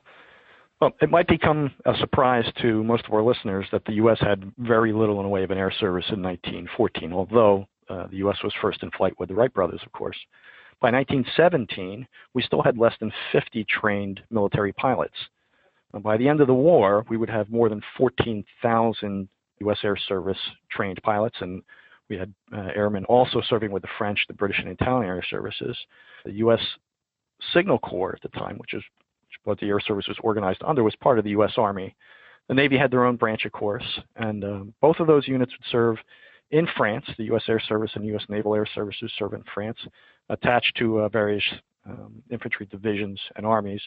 [0.84, 4.18] Well, it might become a surprise to most of our listeners that the U.S.
[4.20, 8.18] had very little in the way of an air service in 1914, although uh, the
[8.18, 8.36] U.S.
[8.44, 10.18] was first in flight with the Wright brothers, of course.
[10.82, 15.14] By 1917, we still had less than 50 trained military pilots.
[15.94, 19.26] And by the end of the war, we would have more than 14,000
[19.60, 19.78] U.S.
[19.82, 20.36] Air Service
[20.70, 21.62] trained pilots, and
[22.10, 25.78] we had uh, airmen also serving with the French, the British, and Italian Air Services.
[26.26, 26.60] The U.S.
[27.54, 28.82] Signal Corps at the time, which is
[29.44, 31.52] what the Air Service was organized under, was part of the U.S.
[31.56, 31.94] Army.
[32.48, 35.66] The Navy had their own branch, of course, and um, both of those units would
[35.70, 35.96] serve
[36.50, 37.06] in France.
[37.16, 37.44] The U.S.
[37.48, 38.24] Air Service and U.S.
[38.28, 39.78] Naval Air Service Services serve in France,
[40.28, 41.44] attached to uh, various
[41.86, 43.80] um, infantry divisions and armies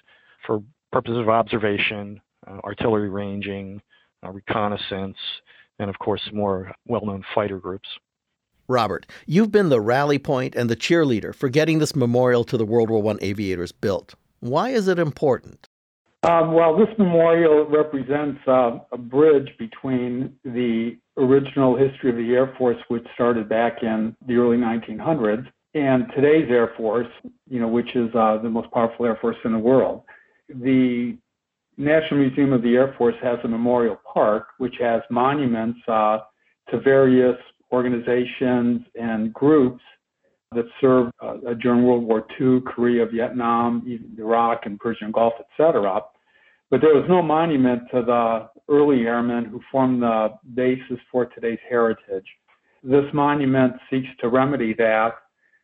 [0.45, 3.81] for purposes of observation, uh, artillery ranging,
[4.25, 5.17] uh, reconnaissance,
[5.79, 7.87] and of course, more well known fighter groups.
[8.67, 12.65] Robert, you've been the rally point and the cheerleader for getting this memorial to the
[12.65, 14.15] World War I aviators built.
[14.39, 15.67] Why is it important?
[16.23, 22.53] Um, well, this memorial represents uh, a bridge between the original history of the Air
[22.57, 27.07] Force, which started back in the early 1900s, and today's Air Force,
[27.49, 30.03] you know, which is uh, the most powerful Air Force in the world.
[30.49, 31.17] The
[31.77, 36.19] National Museum of the Air Force has a memorial park which has monuments uh,
[36.71, 37.37] to various
[37.71, 39.83] organizations and groups
[40.55, 43.83] that served uh, during World War II, Korea, Vietnam,
[44.17, 46.01] Iraq, and Persian Gulf, etc.
[46.69, 51.59] But there was no monument to the early airmen who formed the basis for today's
[51.69, 52.25] heritage.
[52.83, 55.15] This monument seeks to remedy that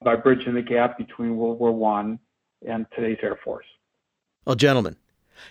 [0.03, 2.17] by bridging the gap between World War I
[2.67, 3.65] and today's Air Force.
[4.45, 4.97] Well, gentlemen,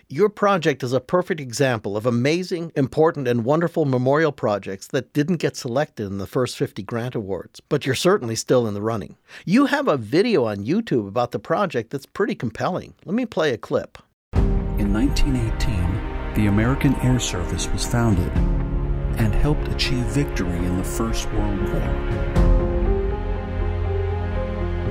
[0.09, 5.37] your project is a perfect example of amazing, important, and wonderful memorial projects that didn't
[5.37, 9.16] get selected in the first 50 grant awards, but you're certainly still in the running.
[9.45, 12.95] You have a video on YouTube about the project that's pretty compelling.
[13.05, 13.99] Let me play a clip.
[14.35, 18.33] In 1918, the American Air Service was founded
[19.18, 22.53] and helped achieve victory in the First World War.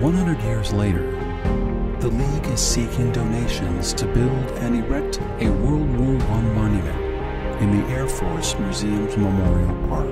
[0.01, 1.20] 100 years later,
[2.01, 7.79] the League is seeking donations to build and erect a World War I monument in
[7.79, 10.09] the Air Force Museum's Memorial Park.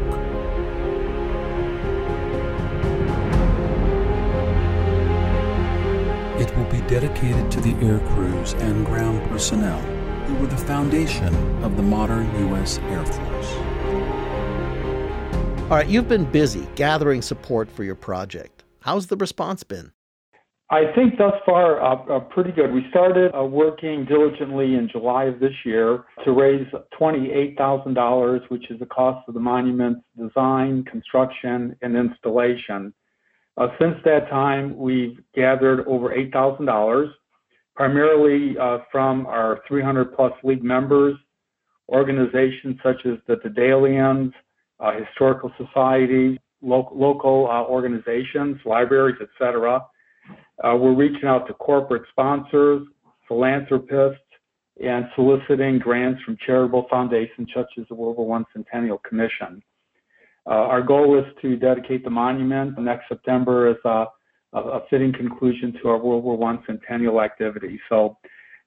[6.40, 9.82] It will be dedicated to the air crews and ground personnel
[10.28, 12.78] who were the foundation of the modern U.S.
[12.78, 13.54] Air Force.
[15.64, 18.64] All right, you've been busy gathering support for your project.
[18.82, 19.92] How's the response been?
[20.72, 22.72] I think thus far, uh, uh, pretty good.
[22.72, 26.68] We started uh, working diligently in July of this year to raise
[27.00, 32.94] $28,000, which is the cost of the monument's design, construction, and installation.
[33.58, 37.10] Uh, since that time, we've gathered over $8,000,
[37.76, 41.18] primarily uh, from our 300 plus league members,
[41.90, 44.32] organizations such as the Daedalians,
[44.80, 49.80] uh, historical societies, lo- local organizations, libraries, etc uh,
[50.64, 52.86] we're reaching out to corporate sponsors,
[53.28, 54.24] philanthropists,
[54.84, 59.62] and soliciting grants from charitable foundations such as the World War I Centennial Commission.
[60.48, 64.06] Uh, our goal is to dedicate the monument next September as a
[64.54, 67.80] a, a fitting conclusion to our World War I centennial activity.
[67.90, 68.18] So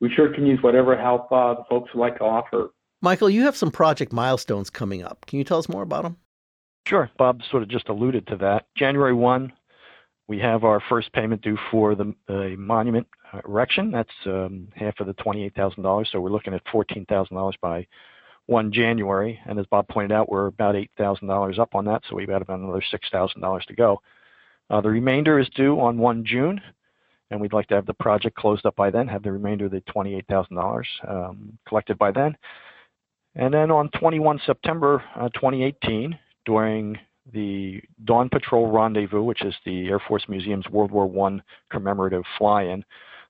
[0.00, 2.70] we sure can use whatever help uh, the folks would like to offer.
[3.00, 5.26] Michael, you have some project milestones coming up.
[5.26, 6.16] Can you tell us more about them?
[6.86, 7.10] Sure.
[7.16, 8.66] Bob sort of just alluded to that.
[8.76, 9.52] January 1,
[10.28, 12.14] we have our first payment due for the,
[12.58, 13.06] monument
[13.46, 13.90] erection.
[13.90, 16.06] That's um, half of the $28,000.
[16.10, 17.86] So we're looking at $14,000 by
[18.46, 19.40] 1 January.
[19.46, 22.02] And as Bob pointed out, we're about $8,000 up on that.
[22.08, 24.00] So we've got about another $6,000 to go.
[24.70, 26.60] Uh, the remainder is due on 1 June.
[27.30, 29.70] And we'd like to have the project closed up by then, have the remainder of
[29.70, 32.36] the $28,000 um, collected by then.
[33.34, 36.98] And then on 21 September uh, 2018, during
[37.30, 42.84] the Dawn Patrol Rendezvous, which is the Air Force Museum's World War I commemorative fly-in,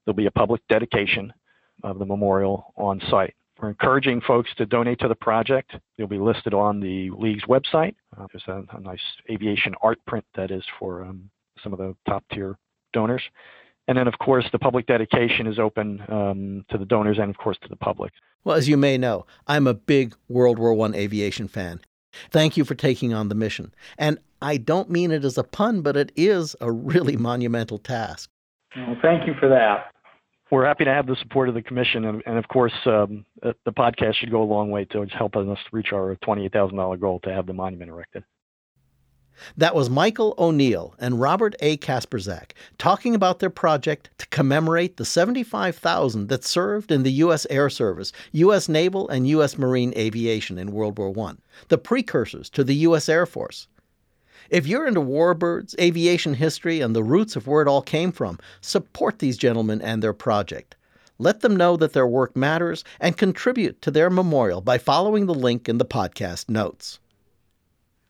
[0.04, 1.32] there'll be a public dedication
[1.82, 3.34] of the memorial on site.
[3.60, 5.72] We're encouraging folks to donate to the project.
[5.96, 7.94] They'll be listed on the League's website.
[8.16, 11.30] Uh, there's a, a, nice aviation art print that is for um,
[11.62, 12.58] some of the top tier
[12.92, 13.22] donors.
[13.88, 17.36] And then, of course, the public dedication is open um, to the donors and, of
[17.36, 18.12] course, to the public.
[18.44, 21.80] Well, as you may know, I'm a big World War I aviation fan.
[22.30, 23.74] Thank you for taking on the mission.
[23.98, 28.30] And I don't mean it as a pun, but it is a really monumental task.
[28.76, 29.86] Well, thank you for that.
[30.50, 33.72] We're happy to have the support of the commission, and, and of course, um, the
[33.72, 37.46] podcast should go a long way towards helping us reach our $28,000 goal to have
[37.46, 38.22] the monument erected.
[39.56, 41.76] That was Michael O'Neill and Robert A.
[41.76, 47.46] Kasperzak talking about their project to commemorate the 75,000 that served in the U.S.
[47.50, 48.68] Air Service, U.S.
[48.68, 49.58] Naval, and U.S.
[49.58, 51.34] Marine Aviation in World War I,
[51.68, 53.08] the precursors to the U.S.
[53.08, 53.68] Air Force.
[54.50, 58.38] If you're into warbirds, aviation history, and the roots of where it all came from,
[58.60, 60.76] support these gentlemen and their project.
[61.18, 65.34] Let them know that their work matters and contribute to their memorial by following the
[65.34, 66.98] link in the podcast notes.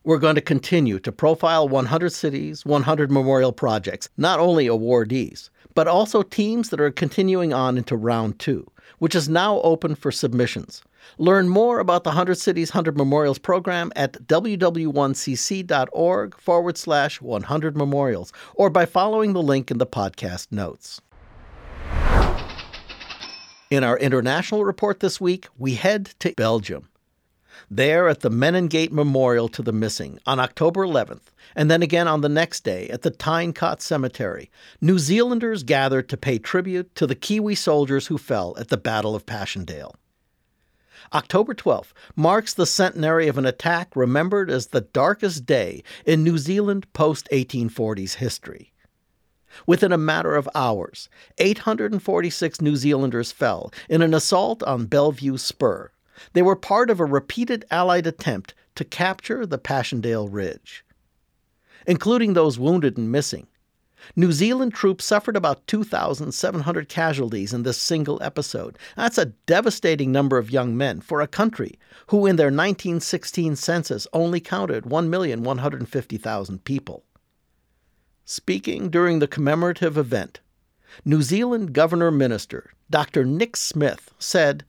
[0.04, 5.86] We're going to continue to profile 100 cities, 100 memorial projects, not only awardees, but
[5.86, 10.82] also teams that are continuing on into round two, which is now open for submissions.
[11.18, 18.32] Learn more about the 100 Cities, 100 Memorials program at ww1cc.org forward slash 100 memorials
[18.54, 21.00] or by following the link in the podcast notes.
[23.70, 26.88] In our international report this week, we head to Belgium
[27.70, 32.08] there at the Menin Gate Memorial to the Missing on October 11th, and then again
[32.08, 34.50] on the next day at the Tyne-Cot Cemetery,
[34.80, 39.14] New Zealanders gathered to pay tribute to the Kiwi soldiers who fell at the Battle
[39.14, 39.96] of Passchendaele.
[41.12, 46.38] October 12th marks the centenary of an attack remembered as the darkest day in New
[46.38, 48.72] Zealand post 1840s history.
[49.66, 55.90] Within a matter of hours, 846 New Zealanders fell in an assault on Bellevue Spur,
[56.32, 60.84] they were part of a repeated Allied attempt to capture the Passchendaele Ridge.
[61.86, 63.46] Including those wounded and missing,
[64.16, 68.78] New Zealand troops suffered about 2,700 casualties in this single episode.
[68.96, 74.06] That's a devastating number of young men for a country who, in their 1916 census,
[74.12, 77.04] only counted 1,150,000 people.
[78.24, 80.40] Speaking during the commemorative event,
[81.04, 83.24] New Zealand Governor Minister Dr.
[83.24, 84.64] Nick Smith said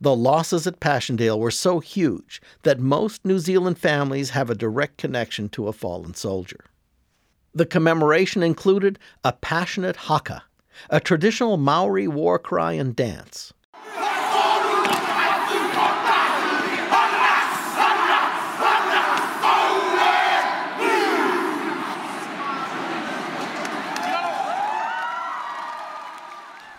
[0.00, 4.96] the losses at Passchendaele were so huge that most New Zealand families have a direct
[4.96, 6.64] connection to a fallen soldier.
[7.54, 10.44] The commemoration included a passionate haka,
[10.90, 13.52] a traditional Maori war cry and dance.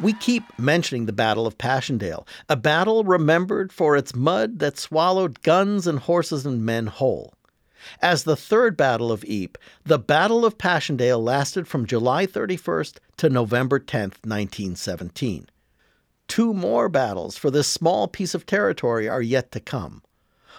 [0.02, 5.42] We keep mentioning the Battle of Passchendaele, a battle remembered for its mud that swallowed
[5.42, 7.34] guns and horses and men whole.
[8.02, 13.30] As the third Battle of Ypres, the Battle of Passchendaele lasted from July 31st to
[13.30, 15.50] November 10th, 1917.
[16.30, 20.02] Two more battles for this small piece of territory are yet to come.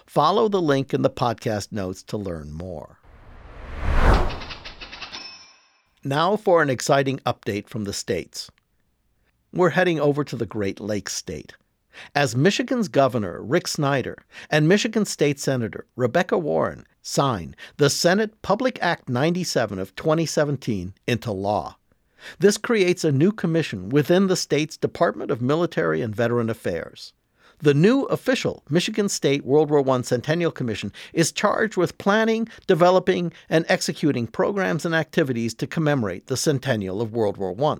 [0.04, 2.98] Follow the link in the podcast notes to learn more.
[6.04, 8.50] Now for an exciting update from the States
[9.52, 11.54] we're heading over to the Great Lakes state.
[12.14, 14.16] As Michigan's governor, Rick Snyder,
[14.48, 21.32] and Michigan State Senator Rebekah Warren sign the Senate Public Act 97 of 2017 into
[21.32, 21.76] law.
[22.38, 27.12] This creates a new commission within the state's Department of Military and Veteran Affairs.
[27.58, 33.32] The new official Michigan State World War I Centennial Commission is charged with planning, developing,
[33.50, 37.76] and executing programs and activities to commemorate the centennial of World War I.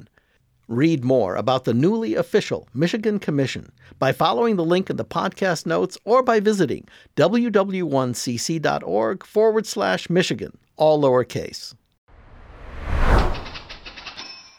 [0.70, 5.66] Read more about the newly official Michigan Commission by following the link in the podcast
[5.66, 11.74] notes or by visiting ww1cc.org forward slash Michigan, all lowercase.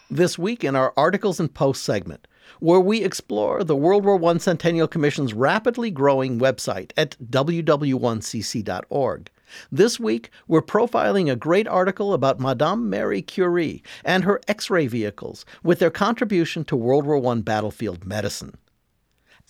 [0.09, 2.27] This week in our Articles and Posts segment,
[2.59, 9.29] where we explore the World War I Centennial Commission's rapidly growing website at ww1cc.org.
[9.71, 14.87] This week, we're profiling a great article about Madame Marie Curie and her X ray
[14.87, 18.55] vehicles with their contribution to World War I battlefield medicine.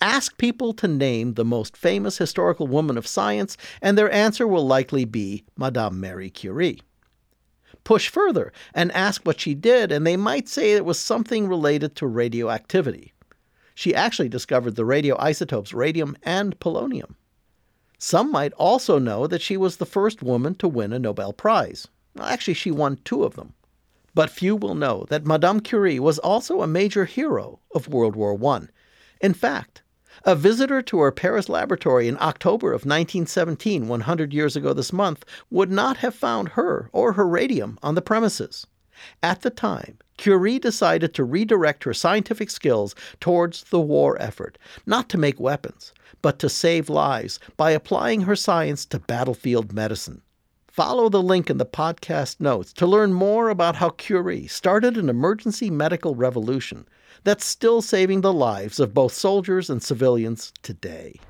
[0.00, 4.66] Ask people to name the most famous historical woman of science, and their answer will
[4.66, 6.80] likely be Madame Marie Curie.
[7.84, 11.94] Push further and ask what she did, and they might say it was something related
[11.96, 13.12] to radioactivity.
[13.74, 17.14] She actually discovered the radioisotopes radium and polonium.
[18.04, 21.86] Some might also know that she was the first woman to win a Nobel Prize.
[22.18, 23.54] Actually, she won two of them.
[24.12, 28.36] But few will know that Madame Curie was also a major hero of World War
[28.44, 28.62] I.
[29.20, 29.82] In fact,
[30.24, 35.24] a visitor to her Paris laboratory in October of 1917, 100 years ago this month,
[35.48, 38.66] would not have found her or her radium on the premises.
[39.22, 45.08] At the time, Curie decided to redirect her scientific skills towards the war effort, not
[45.10, 45.92] to make weapons,
[46.22, 50.22] but to save lives by applying her science to battlefield medicine.
[50.68, 55.10] Follow the link in the podcast notes to learn more about how Curie started an
[55.10, 56.88] emergency medical revolution
[57.24, 61.20] that's still saving the lives of both soldiers and civilians today.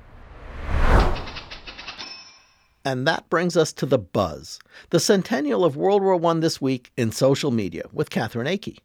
[2.85, 6.91] And that brings us to the buzz, the centennial of World War I this week
[6.97, 8.77] in social media with Catherine Akey.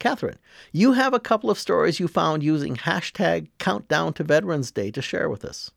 [0.00, 0.38] Catherine,
[0.72, 5.02] you have a couple of stories you found using hashtag Countdown to Veterans Day to
[5.02, 5.70] share with us.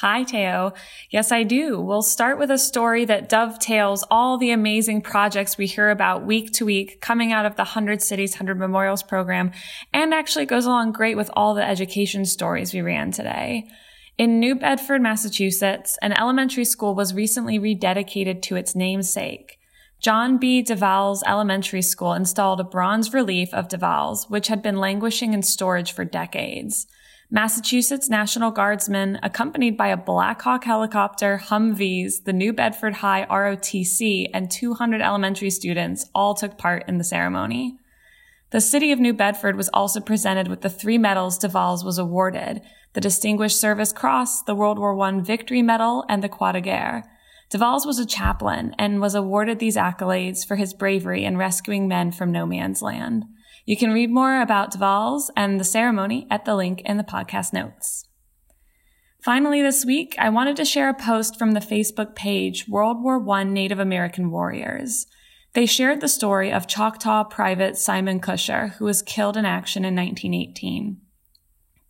[0.00, 0.74] Hi, Theo.
[1.10, 1.80] Yes, I do.
[1.80, 6.52] We'll start with a story that dovetails all the amazing projects we hear about week
[6.54, 9.52] to week coming out of the 100 Cities, 100 Memorials program
[9.92, 13.68] and actually goes along great with all the education stories we ran today.
[14.18, 19.57] In New Bedford, Massachusetts, an elementary school was recently rededicated to its namesake.
[20.00, 20.62] John B.
[20.62, 25.90] DeValles Elementary School installed a bronze relief of DeValles, which had been languishing in storage
[25.90, 26.86] for decades.
[27.30, 34.30] Massachusetts National Guardsmen, accompanied by a Black Hawk helicopter, Humvees, the New Bedford High ROTC,
[34.32, 37.76] and 200 elementary students all took part in the ceremony.
[38.50, 42.62] The city of New Bedford was also presented with the three medals DeValles was awarded
[42.94, 47.04] the Distinguished Service Cross, the World War I Victory Medal, and the Croix de Guerre.
[47.50, 52.12] DeValles was a chaplain and was awarded these accolades for his bravery in rescuing men
[52.12, 53.24] from no man's land.
[53.64, 57.52] You can read more about DeValles and the ceremony at the link in the podcast
[57.52, 58.06] notes.
[59.22, 63.26] Finally, this week, I wanted to share a post from the Facebook page World War
[63.30, 65.06] I Native American Warriors.
[65.54, 69.96] They shared the story of Choctaw Private Simon Cusher, who was killed in action in
[69.96, 71.00] 1918.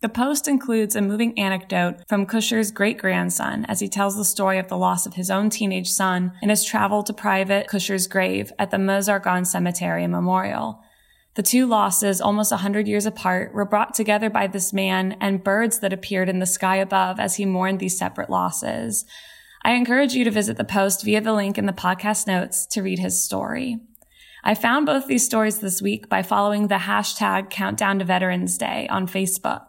[0.01, 4.57] The post includes a moving anecdote from Cusher's great grandson as he tells the story
[4.57, 8.53] of the loss of his own teenage son in his travel to Private Cusher's grave
[8.57, 10.81] at the Meuse-Argonne Cemetery and Memorial.
[11.35, 15.43] The two losses, almost a hundred years apart, were brought together by this man and
[15.43, 19.03] birds that appeared in the sky above as he mourned these separate losses.
[19.63, 22.81] I encourage you to visit the post via the link in the podcast notes to
[22.81, 23.79] read his story.
[24.45, 28.87] I found both these stories this week by following the hashtag Countdown to Veterans Day
[28.89, 29.68] on Facebook.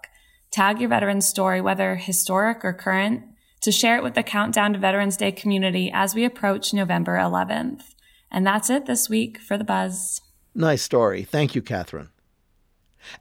[0.51, 3.23] Tag your veteran's story, whether historic or current,
[3.61, 7.95] to share it with the Countdown to Veterans Day community as we approach November 11th.
[8.33, 10.21] And that's it this week for the buzz.
[10.53, 11.23] Nice story.
[11.23, 12.09] Thank you, Catherine.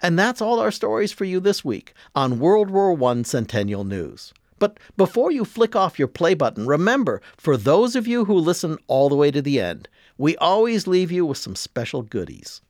[0.02, 4.34] And that's all our stories for you this week on World War I Centennial News.
[4.58, 8.78] But before you flick off your play button, remember, for those of you who listen
[8.88, 12.62] all the way to the end, we always leave you with some special goodies.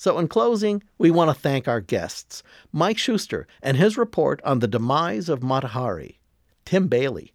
[0.00, 4.60] So, in closing, we want to thank our guests Mike Schuster and his report on
[4.60, 6.20] the demise of Mata Hari,
[6.64, 7.32] Tim Bailey,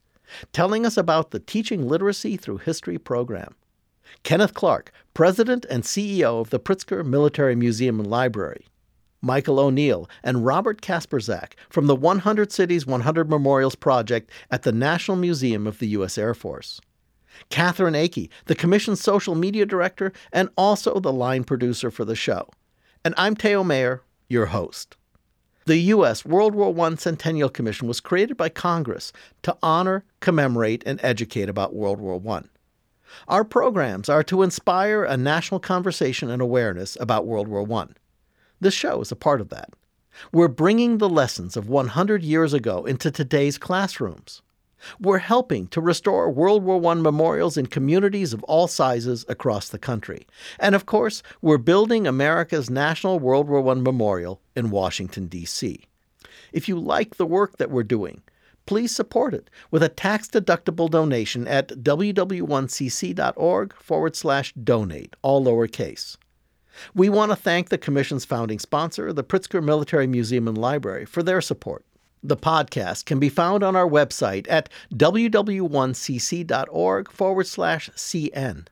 [0.53, 3.53] telling us about the Teaching Literacy Through History program,
[4.23, 8.65] Kenneth Clark, President and CEO of the Pritzker Military Museum and Library,
[9.21, 15.17] Michael O'Neill, and Robert Kasperzak from the 100 Cities 100 Memorials Project at the National
[15.17, 16.17] Museum of the U.S.
[16.17, 16.79] Air Force.
[17.49, 22.49] Catherine Akey, the Commission's social media director and also the line producer for the show.
[23.05, 24.95] And I'm Theo Mayer, your host.
[25.65, 26.25] The U.S.
[26.25, 29.13] World War I Centennial Commission was created by Congress
[29.43, 32.41] to honor, commemorate, and educate about World War I.
[33.27, 37.87] Our programs are to inspire a national conversation and awareness about World War I.
[38.59, 39.69] This show is a part of that.
[40.31, 44.41] We're bringing the lessons of 100 years ago into today's classrooms.
[44.99, 49.79] We're helping to restore World War I memorials in communities of all sizes across the
[49.79, 50.27] country.
[50.59, 55.85] And of course, we're building America's National World War I Memorial in Washington, D.C.
[56.51, 58.21] If you like the work that we're doing,
[58.65, 66.17] please support it with a tax deductible donation at ww1cc.org forward slash donate, all lowercase.
[66.95, 71.21] We want to thank the Commission's founding sponsor, the Pritzker Military Museum and Library, for
[71.21, 71.85] their support.
[72.25, 78.67] The podcast can be found on our website at ww1cc.org forward slash CN,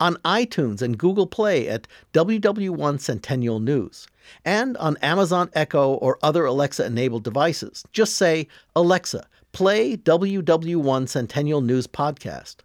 [0.00, 4.06] on iTunes and Google Play at WW1 Centennial News,
[4.42, 7.84] and on Amazon Echo or other Alexa enabled devices.
[7.92, 12.56] Just say, Alexa, play WW1 Centennial News Podcast.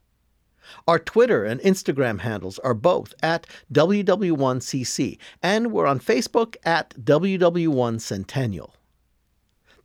[0.87, 7.99] Our Twitter and Instagram handles are both at WW1CC, and we're on Facebook at WW1
[7.99, 8.73] Centennial.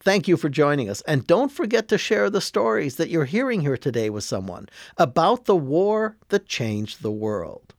[0.00, 3.60] Thank you for joining us, and don't forget to share the stories that you're hearing
[3.62, 7.74] here today with someone about the war that changed the world.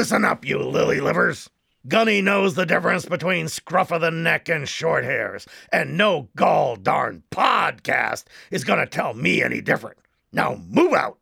[0.00, 1.50] Listen up, you lily livers.
[1.86, 6.76] Gunny knows the difference between scruff of the neck and short hairs, and no gall
[6.76, 9.98] darn podcast is gonna tell me any different.
[10.32, 11.18] Now move out.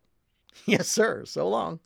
[0.65, 1.25] Yes, sir.
[1.25, 1.81] So long.